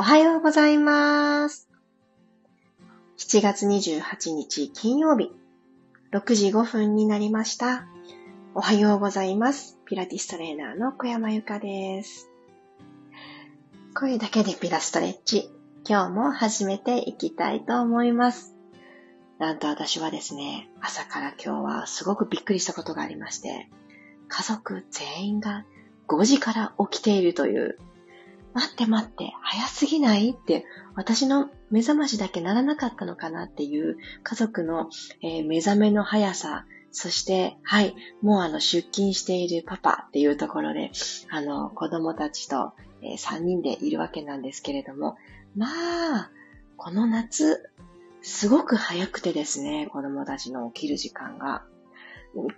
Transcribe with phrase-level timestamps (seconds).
[0.00, 1.68] おはようございます。
[3.16, 5.32] 7月28日金曜日、
[6.12, 7.84] 6時5分になりました。
[8.54, 9.76] おはようございます。
[9.86, 12.28] ピラティストレーナーの小山由かです。
[13.92, 15.50] 声だけでピラストレッチ、
[15.84, 18.54] 今日も始めていきたいと思います。
[19.40, 23.68] なんと私はですね、朝から今日はすごくびっくりしたことがありまして、
[24.28, 25.64] 家族全員が
[26.06, 27.80] 5時から起きているという、
[28.58, 30.30] 待って待って、早すぎない？
[30.30, 30.64] って、
[30.96, 34.90] 私の目覚ましだけならなかったのかなっていう家族の、
[35.22, 40.90] えー、目覚めの速さ、そして、はい、もうあの出勤しているパパっていうところで、
[41.30, 45.16] あの子供たちと、えー、3人でいるわけなんですけれども、
[45.56, 46.30] まあ、
[46.76, 47.70] この夏、
[48.22, 51.62] すごく早くてですね、子供たちの起きる時間が。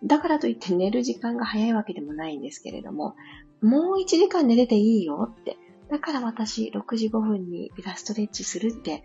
[0.02, 3.16] だからといって寝る時間が早いわけでもないんですけれども、
[3.60, 5.59] もう1時間寝れていいよって。
[5.91, 9.05] だから私6時5分にピラストレッチするって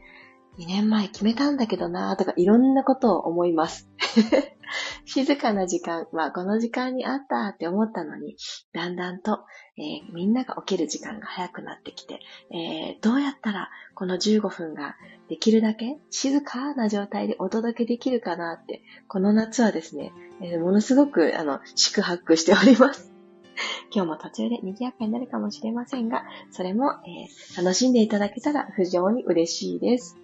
[0.60, 3.90] 2年前決めたんだけどなぁとかいろんなことを思います。
[5.06, 8.36] 静かな時間、まあこの時間にあったって思ったのに、
[8.74, 9.46] だんだんと、
[9.78, 12.20] えー、みんなが起きる時間が早くなってきて、
[12.52, 14.96] えー、どうやったらこの15分が
[15.30, 20.12] できるだけ静かな状態でお届けできるかなって、この夏はですね、
[20.42, 23.15] えー、ものすごくあの宿泊しております。
[23.94, 30.18] 今日も途中で賑やかになるかもしれませんが、それも、えー、楽しんでいただけたら非常に嬉しいです。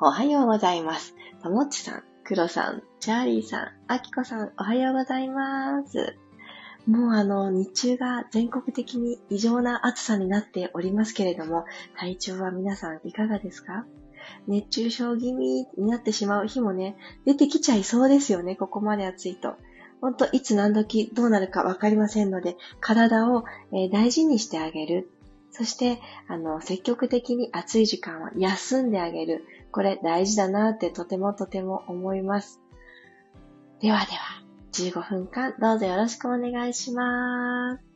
[0.00, 1.14] おはようございます。
[1.42, 6.16] ともっちさん、クロさん、チャーリーさん、アキコさん、おはようございます。
[6.86, 11.64] もうあの、日中が全国的に異常な暑さになっておりますけれども、
[11.96, 13.84] 体調は皆さんいかがですか？
[14.46, 16.96] 熱中症気味になってしまう日もね、
[17.26, 19.56] 出てきちゃいそうですよね、ここまで暑いと。
[20.00, 23.44] 本当、いつ何時どうなるかわかりませんので、体を、
[23.92, 25.10] 大事にしてあげる。
[25.50, 29.44] そして、あの、積極的に暑い時間は休んであげる。
[29.72, 32.60] これ大事だなってとてもとても思います。
[33.80, 37.89] ではでは、15分間どうぞよろしくお願いします。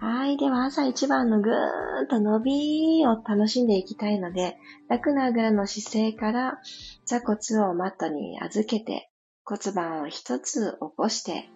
[0.00, 0.36] はい。
[0.36, 4.56] では、朝一番のぐーんと伸びを楽しんでいきたいので、
[4.88, 6.60] 楽なあぐらの姿勢から、
[7.04, 7.38] 座骨
[7.68, 9.10] をマットに預けて、
[9.44, 11.48] 骨盤を一つ起こして、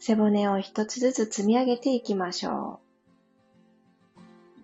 [0.00, 4.20] 背骨を一つずつ積み上げていきましょう。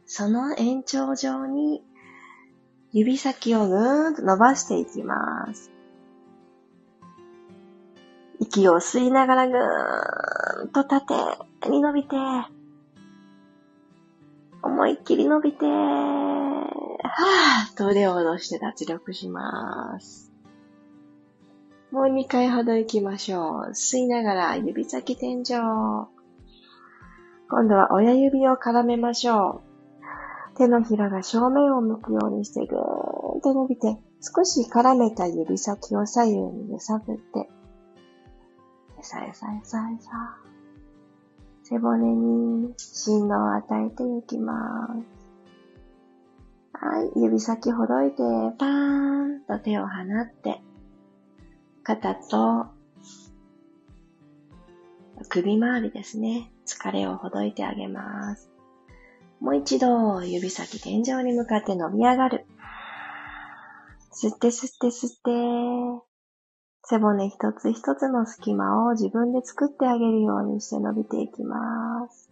[0.06, 1.84] その延長上に、
[2.91, 5.71] 指先をぐーんと伸ばしていきます。
[8.41, 11.15] 息を吸いながらぐーんと縦
[11.71, 12.16] に伸びて、
[14.72, 20.33] 思いっきり伸びて、はぁ、と腕を下ろして脱力します。
[21.91, 23.71] もう2回ほど行きましょう。
[23.72, 25.61] 吸いながら指先天井。
[27.50, 29.62] 今度は親指を絡めましょ
[30.55, 30.56] う。
[30.56, 37.50] 手のひらが正面を向くようにしてぐーんと伸びて、少し絡めた指先を左右に揺さぶって、
[39.03, 40.41] さやさやさやさ。
[41.72, 45.22] 背骨に振動を与えていきます。
[46.75, 48.16] はい、指先ほどいて、
[48.59, 50.61] パーンと手を放って、
[51.82, 52.66] 肩と
[55.31, 56.53] 首周りですね。
[56.66, 58.50] 疲れをほどいてあげます。
[59.41, 62.44] もう一度、指先天井に向かって伸び上がる。
[64.12, 65.11] 吸って吸って吸っ
[66.03, 66.12] て、
[66.84, 72.28] 背骨一つ一つの隙間を自分で作ってあげるようにして伸びていきます。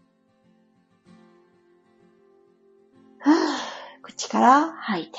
[4.03, 5.19] 口から吐いて。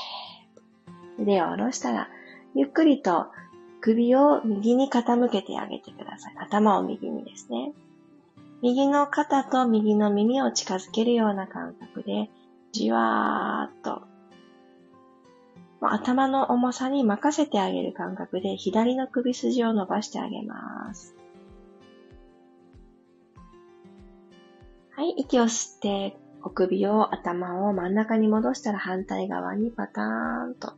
[1.20, 2.10] 腕を下ろしたら、
[2.56, 3.28] ゆっくりと
[3.80, 6.36] 首を右に傾けてあげてください。
[6.40, 7.74] 頭を右にですね。
[8.62, 12.30] 右の肩と右の耳を近づけるような感覚で、
[12.72, 14.11] じわーっと
[15.90, 21.16] 頭の重さに任せてあげる感覚で左の首筋を伸ばしてあげます。
[24.92, 30.74] はい、息を吸って、お首を頭を真ん中に戻したら反対側にパターンと。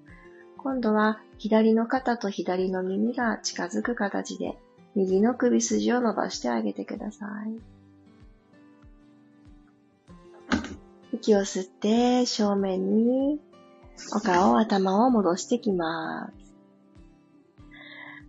[0.57, 4.57] 今度は左の肩と左の耳が近づく形で
[4.95, 7.73] 右の首筋を伸ばしてあげてください。
[11.13, 13.41] 息を吸って正面に
[14.15, 16.55] お顔、頭を戻してきます。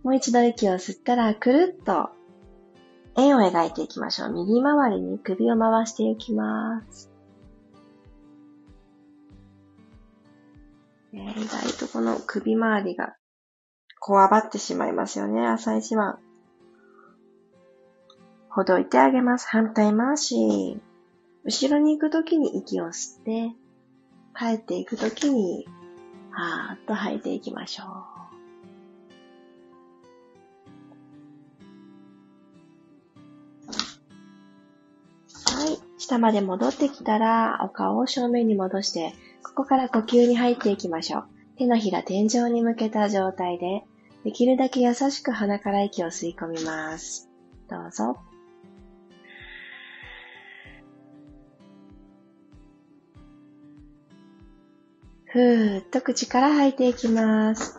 [0.03, 2.09] もう一度息を吸ったら、くるっと
[3.17, 4.33] 円を描いていきましょう。
[4.33, 7.11] 右回りに首を回していきます。
[11.13, 13.15] 意外とこの首周りが
[13.99, 16.19] こわばってしまいますよね、朝一番。
[18.49, 19.47] ほどいてあげます。
[19.47, 20.79] 反対回し。
[21.43, 23.51] 後ろに行くときに息を吸って、
[24.37, 25.65] 帰っていくときに、
[26.31, 27.87] はーっと吐いていきましょう。
[35.57, 35.79] はい。
[35.97, 41.25] 下まで戻ってきたら、お顔を正面に戻して、ここから呼吸に入っていきましょう。
[41.57, 43.83] 手のひら天井に向けた状態で、
[44.25, 47.29] できるだけ優しく鼻から息を吸い込みます。
[47.69, 48.17] どうぞ。
[55.35, 57.75] ふーっと口から吐いていきます。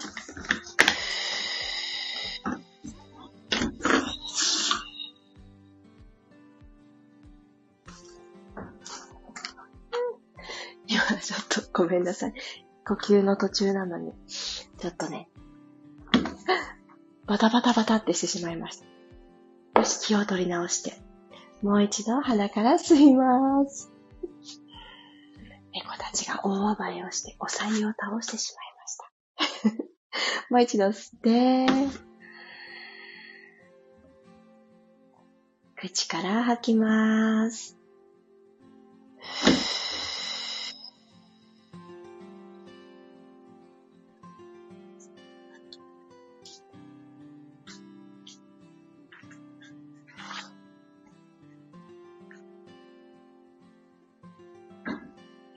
[10.86, 12.34] 今ちょっとごめんなさい。
[12.86, 15.30] 呼吸の途中なのに、ちょっとね、
[17.24, 18.82] バタバタバタってしてしまいまし
[19.74, 19.80] た。
[19.80, 20.92] よし、気を取り直して、
[21.62, 23.90] もう一度鼻から吸います。
[25.76, 29.84] 猫たちが大暴れをして、おさゆを倒してしまいました。
[30.48, 31.66] もう一度吸って、
[35.76, 37.76] 口から吐きます。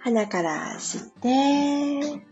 [0.10, 2.26] 鼻から吸って、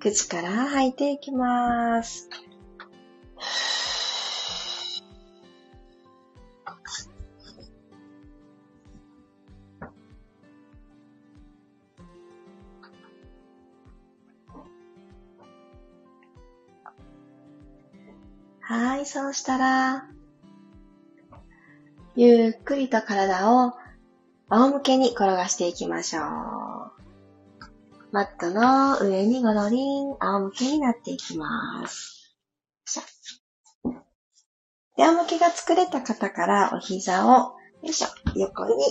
[0.00, 2.30] 口から吐いていきます。
[19.32, 20.04] そしたら、
[22.16, 23.72] ゆっくりと体を
[24.50, 26.24] 仰向けに転がしていきましょう。
[28.12, 32.36] マットの上にゴロリン、仰向けになっていきます。
[34.98, 38.84] で、仰向けが作れた方からお膝を、よいしょ、横に、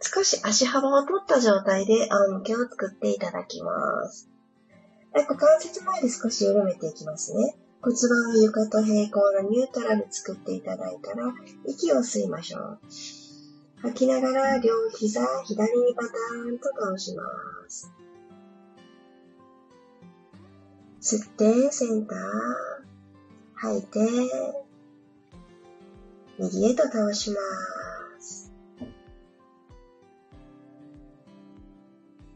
[0.00, 4.30] 少し足幅を取った状態で仰向けを作っていただきます。
[5.14, 7.56] 股関節前で少し緩めていきますね。
[7.80, 11.32] 骨盤を床と平行なニュートラル作っていただいたら、
[11.64, 12.78] 息を吸いましょう。
[13.80, 17.22] 吐きながら両膝左にパターンと倒しま
[17.68, 17.92] す。
[21.00, 22.18] 吸ってセンター、
[23.54, 24.00] 吐いて、
[26.38, 27.40] 右へと倒しま
[28.20, 28.52] す。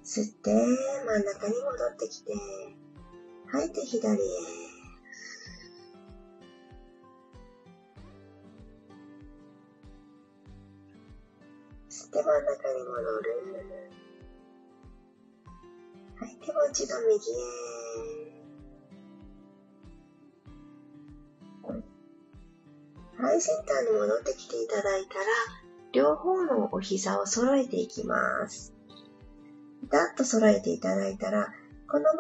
[0.05, 2.33] 吸って真ん中に戻ってきて、
[3.47, 4.72] 吐いて左へ。
[12.23, 13.83] 真ん中に戻る。
[16.17, 18.33] はい、でも一度右へ。
[23.19, 25.25] はい、センターに戻ってきていただいたら、
[25.93, 28.73] 両方のお膝を揃えていきます。
[29.83, 31.53] ピタッと揃えていただいたら、
[31.89, 32.11] このま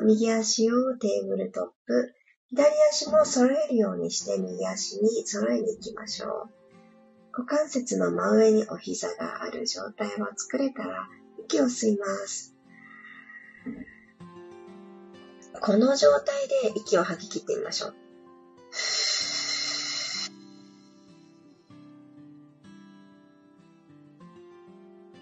[0.00, 2.14] ま右足をテーブルトップ、
[2.50, 6.61] 左足も揃えるようにして右足に揃えに行きましょう。
[7.34, 11.08] 股関節の真上にお膝がある状態を作れたら、
[11.46, 12.54] 息を吸います。
[15.60, 17.94] この状態で息を吐き切ってみましょう。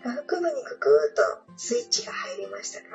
[0.02, 2.86] 腹部にククーとスイッチが入りましたか？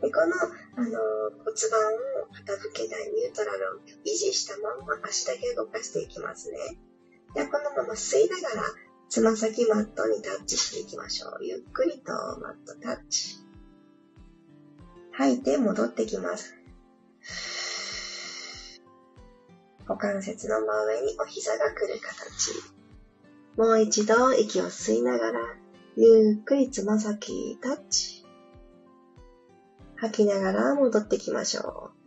[0.00, 6.78] でこの、あの、骨盤を傾けないニュートラルを維持したまま足だけ動かしていきますね。
[7.34, 8.62] ではこのまま吸いながら、
[9.08, 11.44] つま先マットにタッチしていきましょう。
[11.44, 13.36] ゆっくりとマットタッチ。
[15.12, 16.54] 吐いて戻ってきます。
[19.86, 22.52] 股関節の真上にお膝が来る形。
[23.56, 25.40] もう一度息を吸いながら、
[25.96, 28.24] ゆっくりつま先タッチ。
[29.96, 32.02] 吐きながら戻ってきましょう。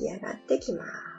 [0.00, 1.15] 引き上がってきます。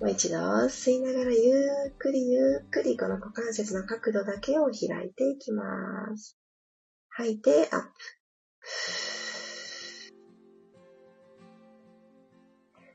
[0.00, 1.52] もう一度吸いながらゆ
[1.90, 6.38] っくりゆっくりこの股関節の角度だけを開いていきます。
[7.10, 7.88] 吐いてアップ。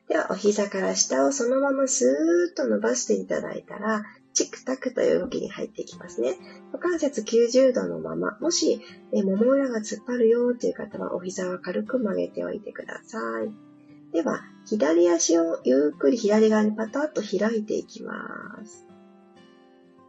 [0.07, 6.37] では、お膝から下をそのままスーッと伸ばしていただいたら、チクタクという動きに入っていきますね。
[6.71, 8.81] 股関節90度のまま、もし、
[9.13, 13.51] えもも裏が突っ張るよという方は、お膝は軽く曲げておいてください。
[14.11, 18.13] では、左足をゆっくり左側にパタッと開いていきま
[18.65, 18.87] す。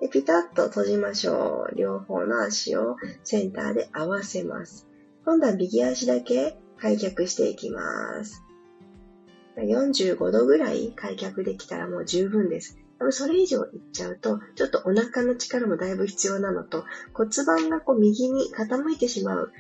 [0.01, 1.75] でピタッと閉じましょう。
[1.77, 4.87] 両方の足をセンターで合わせます。
[5.25, 8.43] 今度は右足だけ開脚していきます。
[9.57, 12.79] 45度ぐらい開脚できたらもう十分です。
[13.11, 19.53] それ以上いっちゃうと、ちょっとお腹の力もだいぶ必要なのと、骨盤がこう右に傾いてしまう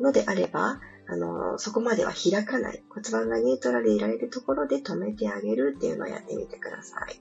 [0.00, 2.82] のであれば、あの、そこまでは開かない。
[2.90, 7.20] 骨盤がニュートラルでいられるところで止めてあげるっていうのをやってみてください。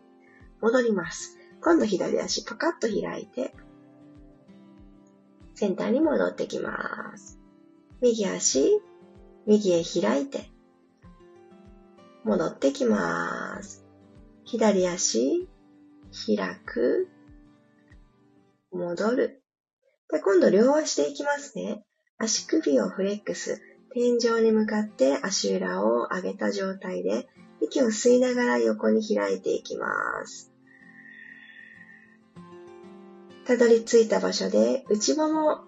[0.59, 1.37] 戻ります。
[1.61, 3.53] 今度左足パカッと開いて、
[5.55, 7.39] センターに戻ってきます。
[8.01, 8.81] 右足、
[9.45, 10.51] 右へ開いて、
[12.25, 13.85] 戻ってきます。
[14.43, 15.47] 左足、
[16.11, 17.07] 開く、
[18.71, 19.41] 戻る。
[20.09, 21.83] で今度両足でいきますね。
[22.17, 23.61] 足首をフレックス、
[23.93, 27.27] 天井に向かって足裏を上げた状態で、
[27.61, 29.87] 息を吸いながら横に開いていきま
[30.25, 30.51] す。
[33.45, 35.63] たどり着いた場所で内もも、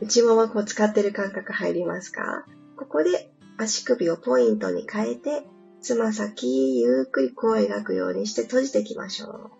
[0.00, 2.46] 内ももこう使ってる感覚入りますか？
[2.76, 5.44] ここで足首をポイントに変えて、
[5.80, 9.50] つま先ゆっくりこう描くようにして閉じていきましょう。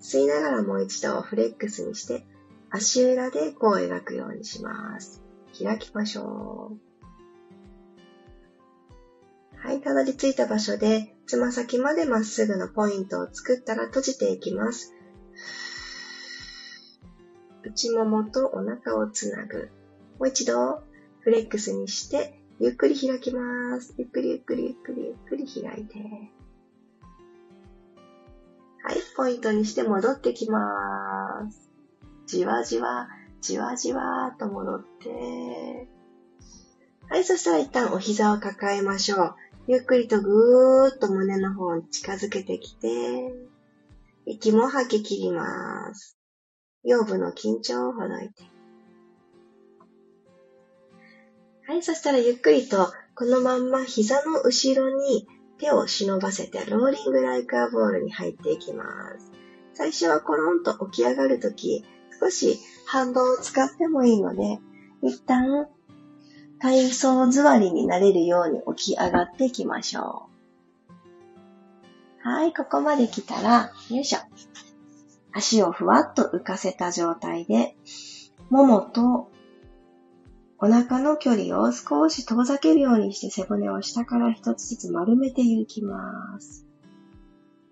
[0.00, 2.24] 吸いながらもう一度フレックスにして、
[2.70, 5.23] 足裏でこう描くようにします。
[5.54, 6.94] 開きましょう。
[9.56, 14.92] はい、たどり着いた場所で、つま先までまっすぐのポイントを作ったら閉じていきます。
[17.64, 19.70] 内ももとお腹をつなぐ。
[20.18, 20.82] もう一度、
[21.20, 23.94] フレックスにして、ゆっくり開きます。
[23.96, 25.98] ゆっくりゆっくりゆっくりゆっくり開いて。
[28.82, 31.70] はい、ポイントにして戻ってきます。
[32.26, 33.08] じわじわ、
[33.44, 35.86] じわじわと戻って。
[37.10, 39.34] はい、そしたら一旦お膝を抱えましょう。
[39.66, 43.34] ゆっくりとぐーっと胸の方に近づけてきて、
[44.24, 46.16] 息も吐き切ります。
[46.84, 48.44] 腰部の緊張をほどいて。
[51.66, 55.26] はい、そしたらゆっくりとこのまんま膝の後ろに
[55.58, 58.84] 手を忍ばせてローリングライカーボールに入っていきま
[59.18, 59.30] す。
[59.74, 61.84] 最初はコロンと起き上がるとき、
[62.24, 64.58] 少し反動を使ってもいいので、
[65.02, 65.68] 一旦
[66.58, 70.28] 体操座りになれるように起き上がっていきましょ
[72.24, 72.28] う。
[72.28, 74.18] はい、ここまで来たら、よいしょ。
[75.32, 77.76] 足をふわっと浮かせた状態で、
[78.48, 79.30] ももと
[80.58, 86.64] お腹の距離を少し遠ざけるようにして背骨を下から一つずつ丸めていきます。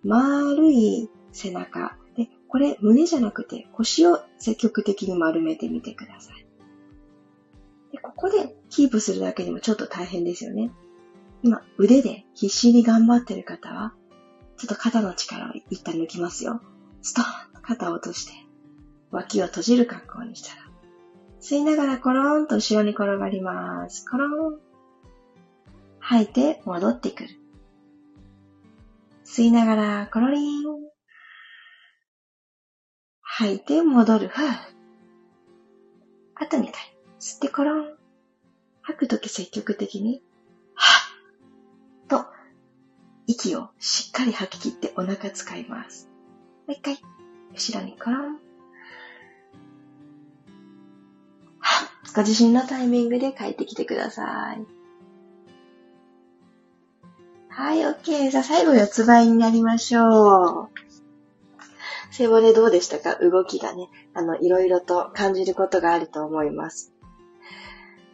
[0.05, 2.02] 丸い背中。
[2.53, 6.47] これ胸じゃなくて腰を積極的に丸めてみてください。
[7.93, 10.71] でここでキープするだけでもちょっと大変ですよね。
[11.43, 13.95] 今、腕で必死に頑張ってる方は、
[14.59, 16.61] ちょっと肩の力を一旦抜きますよ。
[17.01, 18.33] ストーンと肩を落として、
[19.11, 20.69] 脇を閉じる格好にしたら、
[21.41, 24.05] 吸いながらコローンと後ろに転がります。
[24.05, 24.61] コローン。
[26.01, 27.31] 吐いて戻ってくる。
[29.25, 30.92] 吸いながらコロリン。
[33.43, 34.29] 吐いて戻る。
[34.29, 34.47] ふう。
[36.37, 36.73] あと2回。
[37.19, 37.97] 吸ってコロン。
[38.83, 40.23] 吐くとき積極的に、
[40.75, 41.13] は
[42.05, 42.25] っと、
[43.27, 46.09] 息をしっかり吐き切ってお腹使います。
[46.69, 47.01] もう一回。
[47.53, 48.33] 後ろにコロン。
[51.59, 54.65] はっご自身のタイミングで帰ってきてください。
[57.49, 58.31] はい、OK。
[58.31, 60.92] じゃあ最後四つ倍になりましょう。
[62.13, 63.17] 背骨どうでしたか？
[63.17, 66.93] 動きがね、あの、いろいろと感じることがあると思います。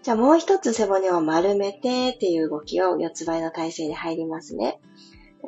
[0.03, 4.81] じゃあもう一つ背骨を丸めてっていう動きを四つ倍の体勢に入りますね。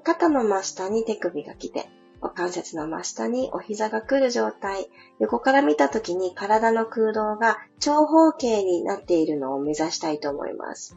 [0.02, 1.88] 肩の真下に手首が来て、
[2.20, 4.88] 股関節の真下にお膝が来る状態。
[5.20, 10.96] 横から見た時に体の空洞が長方形になっているのを目指したいと思います。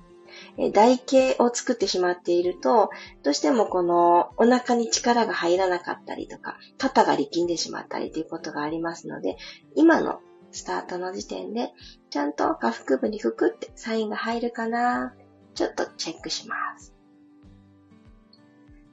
[0.73, 2.89] 台形を作ってしまっていると、
[3.23, 9.38] どうしてもこのお腹に力が入らなかったりとか、肩が力んでしまったりということがありますので、
[9.75, 10.19] 今の
[10.51, 11.71] スタートの時点で、
[12.09, 15.13] ちゃんと下腹部にふくってサインが入るかな、
[15.55, 16.93] ちょっとチェックします。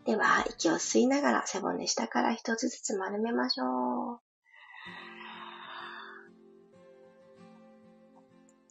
[0.06, 4.20] では、息を吸いながら背骨下から一つずつ丸めましょう。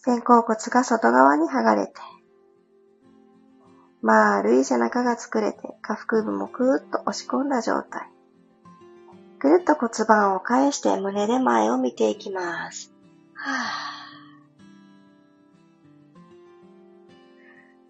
[0.01, 1.93] 肩甲骨が外側に剥がれて、
[4.01, 8.09] 丸い背中が作れて、下腹部もくーっと押し込んだ状態。
[9.39, 12.93] ぐるっと骨盤を返して胸で前を見ていきます。
[13.33, 13.89] は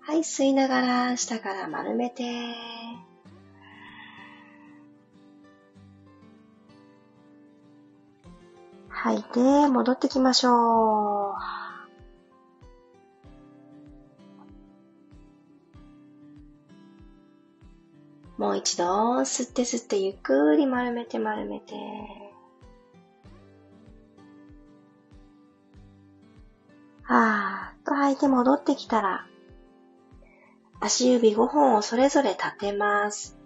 [0.01, 2.24] はい、吸いながら下から丸めて。
[8.89, 11.19] 吐いて戻ってきましょう。
[18.39, 18.86] もう一度、
[19.19, 21.75] 吸って吸ってゆっくり丸めて丸めて。
[27.03, 29.27] はーっと吐いて戻ってきたら、
[30.79, 33.38] 足指5本をそれぞれ立てます。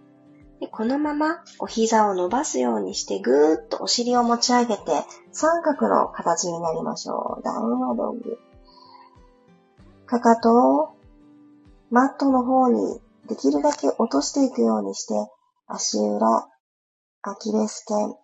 [0.60, 4.84] でこのままお膝を伸ばすようにしてぐーっとお尻を持ち上げて
[5.32, 7.44] 三角の形になりましょう。
[7.44, 8.38] ダウンワードグ。
[10.06, 10.90] かかとを
[11.90, 15.14] マットの方にできるだけ落としていくようにして、
[15.68, 16.50] 足裏、
[17.22, 18.16] アキレス腱、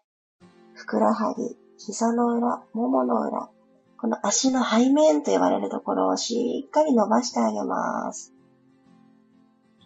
[0.74, 3.50] ふくらはぎ、膝の裏、ももの裏、
[3.98, 8.34] この足の背面と言われるところをしっかり伸ばしてあげます。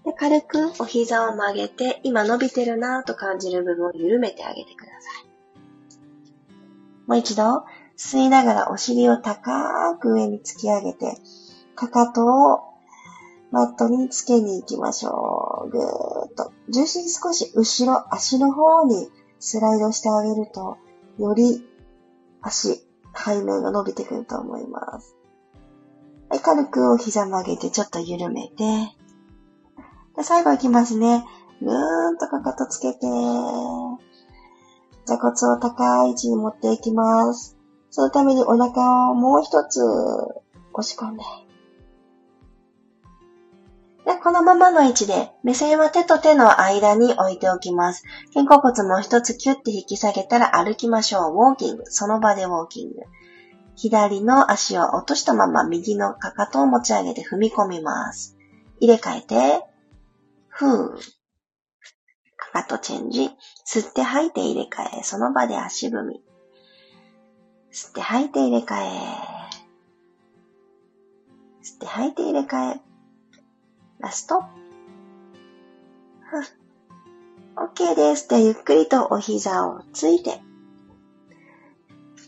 [0.03, 5.33] で軽くお膝を曲げて、今伸びてるなぁと感じる部分を緩めてあげてください。
[7.07, 7.63] もう一度、
[7.97, 11.17] 吸いながらお尻を高く上に突き上げて、
[11.75, 12.72] かかとを
[13.53, 15.69] マットにつけに行きましょう。
[15.69, 16.51] ぐーっと。
[16.69, 20.77] 重心少し後ろ、足の方にスライドしてあげると、
[21.19, 21.63] より
[22.41, 22.83] 足、
[23.15, 25.15] 背面が伸びてくると思います。
[26.29, 28.55] はい、軽くお膝曲げてちょっと緩めて。
[30.15, 31.23] で最後いきますね。
[31.61, 33.01] ぐーんとかかとつけて。
[35.05, 37.55] 座骨を高い位置に持っていきます。
[37.91, 39.79] そのためにお腹をもう一つ
[40.73, 41.23] 押し込んで。
[44.05, 48.03] で、このままの位置で、目線は手と手の間に置いておきます。
[48.33, 51.33] 肩甲骨もう一つキュッて引き下げたら歩きましょう。
[51.33, 51.83] ウォーキング。
[51.87, 52.95] その場でウォーキング。
[53.75, 58.37] 左の足を落としたまま右のかかとを持ち上げて踏み込みます。
[58.79, 59.65] 入れ替えて、
[60.49, 60.97] ふー。
[62.35, 63.31] かかとチェンジ。
[63.65, 65.03] 吸って吐いて入れ替え。
[65.03, 66.21] その場で足踏み。
[67.71, 68.89] 吸って吐いて入れ替え。
[71.63, 72.92] 吸って吐いて入れ替え。
[74.03, 74.43] ラスト。
[77.55, 78.27] OK です。
[78.27, 80.41] で、ゆっくりとお膝をついて、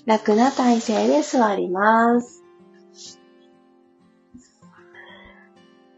[0.06, 2.46] 楽な体勢で座ります。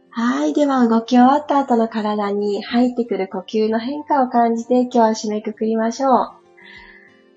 [0.09, 0.53] はい。
[0.53, 6.13] では、動き終わった後の体に入ってくる呼吸の変化を感じて今日は締めくくりましょう。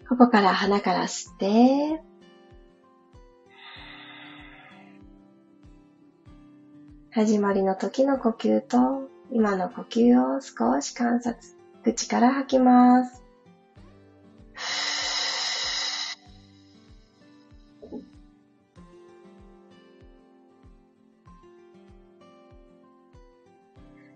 [0.08, 2.02] ここから鼻から吸って、
[7.12, 11.36] 始まりの時の呼吸と今の呼吸を少し観察。
[11.82, 13.24] 口から吐きます。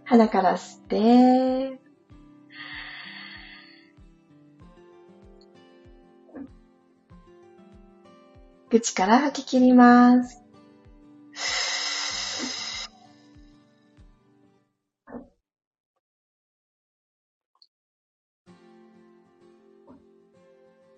[0.05, 1.81] 鼻から吸って、
[8.71, 10.44] 口から吐き切ります。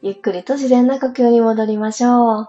[0.07, 2.49] ゆっくりと自然な呼吸に戻りましょう。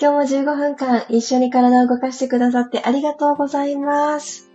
[0.00, 4.50] 今日も15分間一緒に体を動かしてくださってありがとうございます。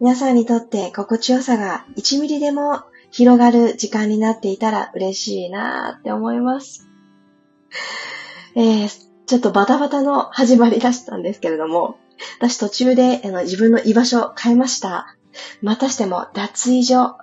[0.00, 6.90] 皆さんにとって心地よさが1ミリでも広がる時間になっていたら嬉しいなーって思います。
[8.54, 8.88] えー、
[9.24, 11.96] ちょっとバタバタの始まりだしたんですけれども、
[12.38, 15.16] 私途中であの自分の居場所を変えました。
[15.62, 17.16] またしても脱衣所。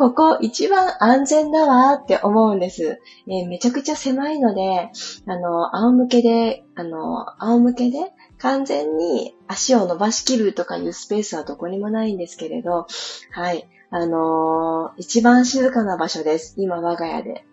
[0.00, 3.02] ここ一番安全だわって思うんです。
[3.28, 4.88] えー、めちゃくちゃ狭いので、
[5.26, 7.98] あの、仰向けで、あの、仰向けで
[8.38, 12.86] 完全に足を伸ばしきるとかいうスペースはどこにもないんですけれど、
[13.30, 13.68] はい。
[13.90, 16.54] あのー、一番静かな場所です。
[16.56, 17.44] 今我が家で。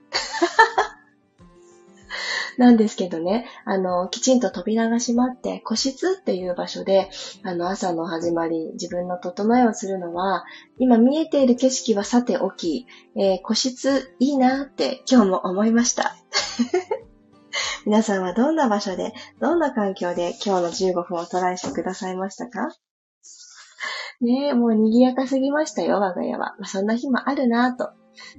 [2.58, 7.10] なんですけどね、あの、きちんと扉が閉まって、個室っていう場所で、
[7.44, 10.44] あの、朝の始まり、自分の整えをするのは、
[10.80, 16.16] 今見えている景色はさておき、えー、個室いいなって今日も思いました。
[17.86, 22.70] 皆さんはどんな場所で、どんな環境で今日の15分をトライしてくださいましたか？
[24.20, 26.56] ねえ、もう賑やかすぎましたよ、我が家は。
[26.58, 27.92] まあ、そんな日もあるなぁと。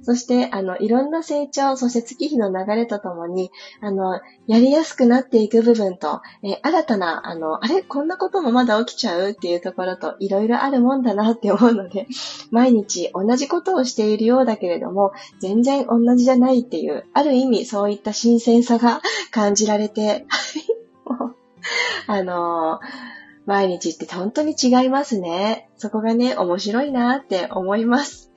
[0.03, 12.07] そして、あの、いろんな成長、そして月日の流れとともに、あの、やりやすくなっていく部分と、えー、新たな、あの、あれこんなこともまだ起きちゃうっていうところと、いろいろあるもんだなって思うので、
[12.51, 20.25] 毎日同じことをしているようだけれども、全然同じじゃないっていう、ある意味そういった新鮮さが 感じられて、
[22.07, 25.69] あのー毎日って本当に違いますね。
[25.75, 28.31] そこがね、面白いなって思います。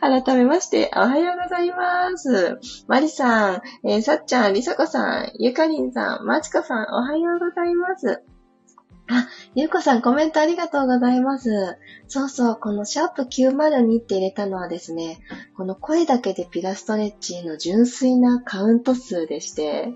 [0.00, 2.58] 改めまして、おはようございます。
[2.88, 8.22] マリさん、えー、さっちゃん、りさこさん、ゆかりんさん、まちこさん、おはようございます。
[9.08, 11.78] あ、ゆうこさんコメントありがとうございます。
[12.08, 15.20] そうそう、このシャープ902って入れたのはですね、
[15.56, 19.92] この声だけでピラストレッチの純粋なカウント数でして、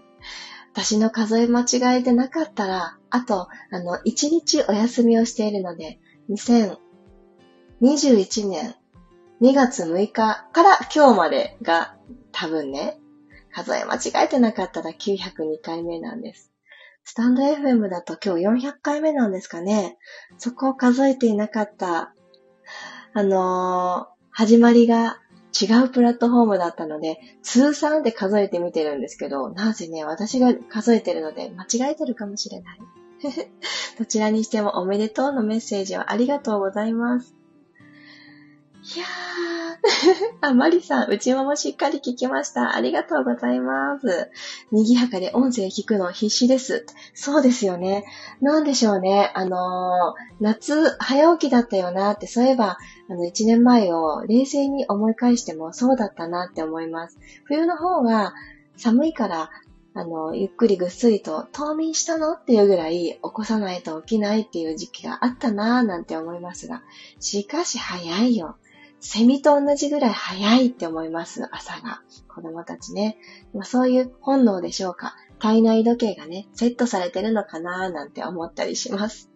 [0.72, 8.74] 私の数え間違えでなかったら、あと、あの、1日お休みをしているので、2021年
[9.42, 11.94] 2月6日から今日までが
[12.32, 12.98] 多分ね、
[13.52, 16.52] 数え間違えてなかったら902回目なんです。
[17.04, 19.98] スタンド FM だと今日400回目なんですかね。
[20.38, 22.14] そこを数えていなかった、
[23.12, 25.20] あのー、始まりが
[25.58, 32.78] 違うプラットフォームだったので、通算で数えてみてるんですけど、なぜね、私が数えてるので間違えてるかもしれない。
[33.98, 37.35] どちらにしてもおめでとうのメッセージをありがとうございます。
[38.94, 40.38] いやー。
[40.46, 42.76] あ、マリさん、内ももしっかり聞きました。
[42.76, 44.30] ありがとうございます。
[44.70, 46.86] 賑やかで音声聞くの必死です。
[47.12, 48.04] そうですよね。
[48.40, 49.32] なんでしょうね。
[49.34, 52.78] あのー、夏、早起きだったよなって、そういえば、
[53.10, 57.18] あの、一年前を冷静に思い返してもそうだったなって思います。
[57.44, 58.34] 冬の方が
[58.76, 59.50] 寒いから、
[59.94, 66.82] あの、ゆっくりぐっすりと冬眠したのっていうぐらい起こさないと起きないっていう時期があったなぁなんて思いますが、
[67.18, 68.56] しかし早いよ。
[69.00, 72.02] セミと同じぐらい早いって思います、朝が。
[72.28, 73.18] 子供たちね。
[73.54, 75.14] まあ、そういう本能でしょうか。
[75.38, 79.30] 体内時計がね、セットされてるのかなーなんて思ったりします。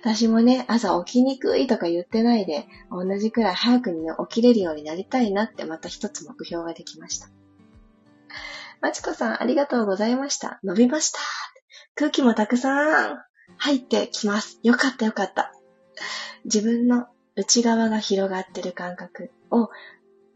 [0.00, 7.28] 私もね、朝起きにくいとか言ってないで、同じくらい早くに、ね、起きれるようになりたいなってまた一つ目標ができました。
[8.80, 10.60] まちこさん、ありがとうございました。
[10.62, 11.18] 伸びました。
[11.96, 13.18] 空気もたくさん
[13.56, 14.60] 入ってきます。
[14.62, 15.52] よかったよかった。
[16.44, 19.70] 自分の内側が広がってる感覚を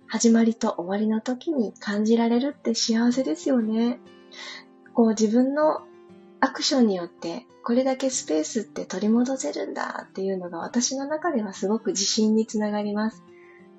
[0.06, 3.98] 始まりと終わりの時に感じられるって幸せですよね。
[4.94, 5.82] こう自分の
[6.38, 13.24] アクションによってこれだけスペースって取り戻せるんだっていうのが私の中ではすごく自信につながります。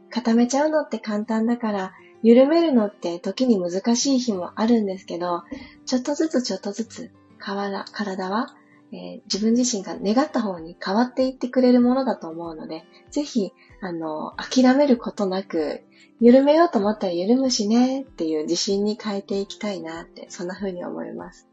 [0.10, 5.44] 固めちゃうのって簡単だから緩めるのって時に難しい日もあるんですけど、
[5.86, 8.54] ちょっとずつちょっとずつ体は
[8.94, 13.52] えー、自分自身が願った方に変わっていってくれるものだと思うので、ぜひ、
[13.82, 15.82] あの、諦めることなく、
[16.20, 21.48] 緩めようと思ったら緩むしねっていう自信に変えていきたいなって、そんな風に思います。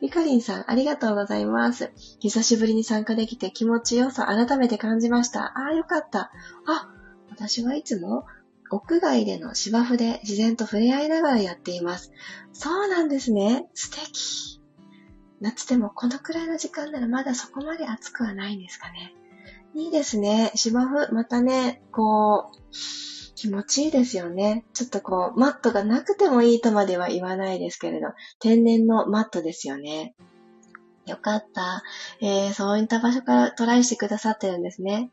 [0.00, 1.92] ゆかりんさん、ありがとうございます。
[2.18, 5.44] 久しぶりに参加できて気持ちよさ改めて感じました。
[5.56, 6.32] ああ、よかった。
[6.66, 6.90] あ、
[7.30, 8.24] 私はいつも
[8.70, 12.10] 屋外での芝生で自然と触れ合いながらやっています。
[12.52, 13.68] そうなんですね。
[13.74, 14.53] 素敵。
[15.44, 19.14] 夏でもこのくらいの時間ならまだそこまで暑くはないんですかね。
[19.74, 20.50] いいですね。
[20.54, 22.56] 芝生、またね、こう、
[23.34, 24.64] 気持ちいいですよね。
[24.72, 28.06] ちょっとこう、マットがなくてもいいとまでは言わないですけれど、
[28.38, 30.14] 天然のマットですよね。
[31.04, 31.82] よかった。
[32.22, 35.10] えー、そういった場所からトライしてくださってるんですね。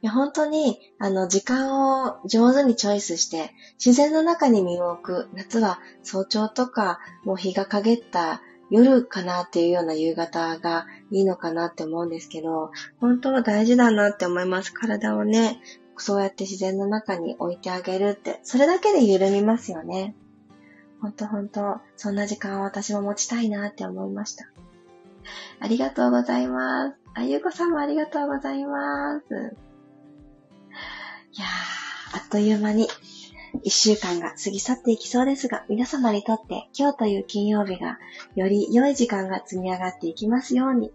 [0.00, 3.50] いや本当に、あの、時間を上手にチョイスして、
[3.84, 5.28] 自然の中に身を置く。
[5.32, 8.42] 夏は早朝とか、もう日が陰った
[8.72, 14.72] 夜かなっていうような夕方がいいのかなって思うんですけど、本当は大事だなって思います。
[14.72, 15.60] 体をね、
[15.98, 20.16] そうやって自然の中に置いてあげるって、それだけで緩みますよね。
[21.02, 24.46] ほんとほんと、そんな時間を私も持ちたいなって思いました。
[25.60, 26.96] ありがとうございます。
[27.12, 29.26] あゆうこさんもありがとうございます。
[29.34, 29.38] い
[31.38, 32.88] やー、あっという間に
[33.62, 37.98] 一週間が過ぎ去っていきそうですが、皆様にとって今日という金曜日が
[38.34, 40.92] より良い時間が積み上がっていきますように。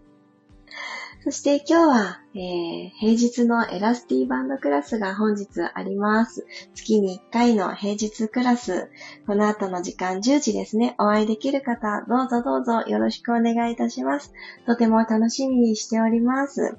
[1.24, 6.46] そして今日は、えー、平日のエラスティバンドクラスが本日あります。
[6.74, 8.90] 月に1回の平日クラス。
[9.26, 10.94] この後の時間10時ですね。
[10.98, 14.32] お会いできる方、どうぞどうぞよろしくお願いいたします。
[14.64, 16.78] とても楽しみにしております。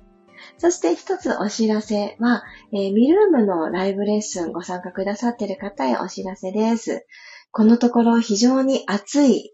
[0.58, 7.06] そして一つお知らせは、えー、ミルームのライブレッスンご参加くださっている方へお知らせです。
[7.52, 9.54] このところ非常に暑い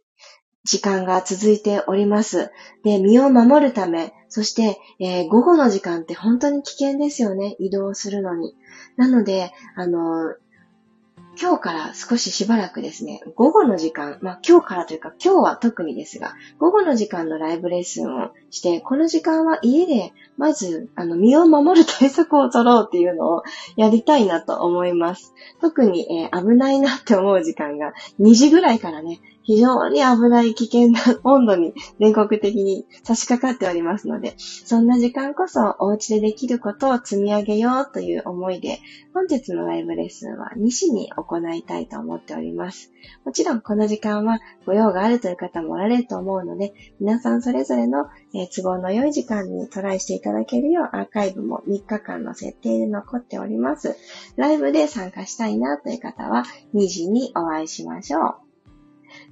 [0.65, 2.51] 時間が続いております。
[2.83, 7.55] で、身を守るため、そして、えー、午後の時間って本当に危険ですよね。
[7.59, 8.55] 移動するのに。
[8.97, 10.33] なので、あの
[11.39, 23.43] 今日から少ししばらくですね、午後の時間、まあ今日からというか今日は特にですが、午後の時間のライブレッスンをして、この時間は家でまず、あの、身を守る対策を取ろうっていうのを
[23.75, 25.33] やりたいなと思います。
[25.61, 38.79] 特に、えー、危ないなって思う時間が2時ぐらいからね、非常に危ない危険な温度に全国的に差し掛かっておりますので、そんな時間こそお家でできることを積み上げようという思いで、
[39.13, 42.91] 本日のライブレッスンは西に行いたいと思っております。
[43.23, 53.95] もちろんこの時間はご用があるという方もおられると思うので、皆さんそれぞれの都合の良い時間にトライしていただけるようアーカイブも3日間の設定で残っております。
[54.37, 58.44] ライブで参加したいなという方は2時にお会いしましょう。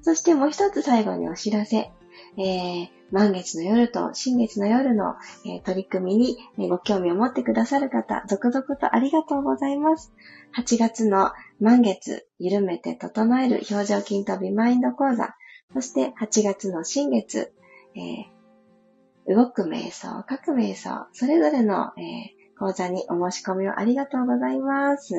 [0.02, 1.92] そしてもう一つ最後にお知らせ。
[2.38, 10.14] えー、満月の夜と新月の夜の、えー、取り組みに、えー、ご興味を持ってくださる方、続々とありがとうございます。
[10.58, 15.36] 8月の満月、緩めて整える表情筋とビマインド講座、
[15.74, 17.54] そして8月の新月、
[17.96, 25.14] えー、動く瞑想、書く瞑想、それぞれの、え、講座にお申し込みをありがとうございます。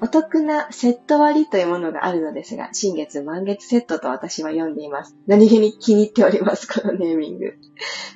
[0.00, 5.16] お得なセット割というものがあるのですが、新月満月セットと私は読んでいます。
[5.26, 7.54] 何気に気に入っております、このネーミング。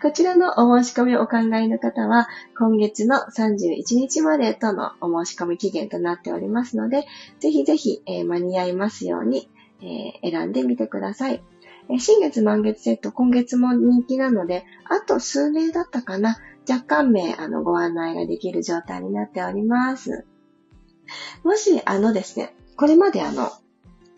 [0.02, 7.06] こちらのお申し込みをお考えの方は、今月の31日までとのお申し込み期限となっておりますので、
[7.40, 9.48] ぜひぜひ、えー、間に合いますように、
[9.80, 11.42] えー、選んでみてください。
[11.98, 16.38] 新月満月セット、今月も人気なので、あと数名だったかな、
[16.68, 20.26] 若干名、あの、ご案内ができる状態になっております。
[21.44, 23.50] もし、あのですね、これまであの、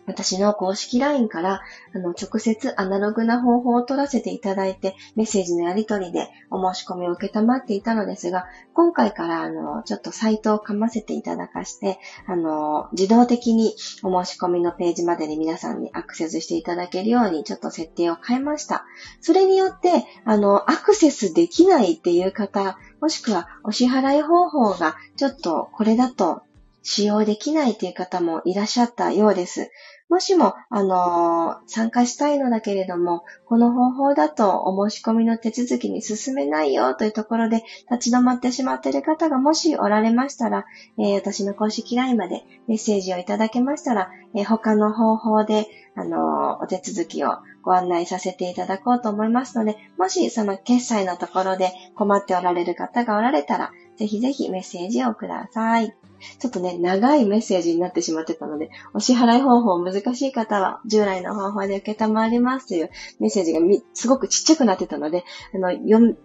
[0.07, 1.61] 私の公式 LINE から、
[1.93, 18.85] あの、直接アナログな方法を取らせていただいて、メッセージのやり取りでお申し込みを受けたまっていたのですが、今回から、あの、ちょっとサイトをかませていただかして、あの、自動的にお申し込みのページまでに皆さんにアクセスしていただけるように、ちょっと設定を変えました。
[19.21, 26.41] それによって、あの、アクセスできないっていう方、もしくはお支払い方法がちょっとこれだと
[26.83, 29.71] 使用できないという方もいらっしゃったようです。
[30.11, 40.65] もしも、あのー、参加したいのだけれども、この方法だとお申し込みの手続きに進めないよというところで立ち止まってしまっている方がもしおられましたら、
[40.99, 55.95] えー、私の公式 LINE までメッセージをいただけましたら、えー、他の方法で、あのお手続きをご案内させていただこうと思いますので、もしその決済のところで困っておられる方がおられたら、ぜひぜひメッセージをください。
[56.39, 63.59] ちょっとね、長いメッセージになってしまってたので、お支払い方法難しい方は、従来の方法で受けたまわりますというメッセージが
[63.93, 66.17] すごくちっちゃくなってたので、あの、読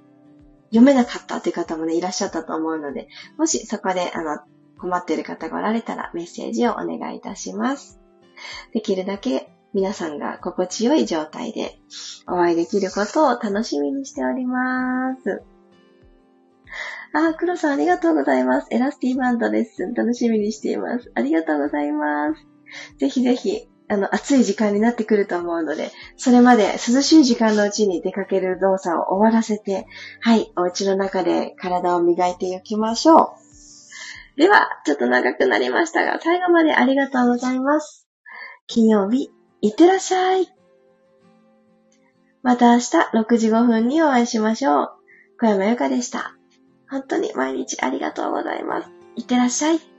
[0.70, 4.38] 読めなかったという方もね、いらっしゃったと思うので、もしそこで、あの、
[4.78, 7.98] 困っている方がおられたらメッセージをお願いいたします。
[8.72, 11.78] できるだけ皆さんが心地よい状態で
[12.26, 15.42] お会いできることを楽しみにしております。
[17.16, 18.68] あ、黒さんありがとうございます。
[18.70, 21.10] エラスティバンドレッスン楽しみにしています。
[21.14, 22.46] ありがとうございます。
[22.98, 29.86] ぜひぜひ、あの、暑い時間になってくると思うので、それまで涼しい時間のうちに出かける動作を終わらせて、
[30.20, 33.28] はい、お家の中で体を磨いていきましょう。
[34.36, 38.06] では、ちょっと長くなりましたが、最後までありがとうございます。
[38.66, 39.30] 金曜日、
[39.62, 40.48] いってらっしゃい。
[42.42, 44.90] また明日6時5分にお会いしましょう。
[45.40, 46.35] 小山由かでした。
[46.96, 48.90] 本当に毎日ありがとうございます。
[49.16, 49.95] いってらっしゃい。